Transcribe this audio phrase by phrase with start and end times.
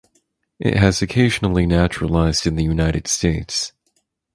[0.57, 3.71] It has occasionally naturalized in the United States.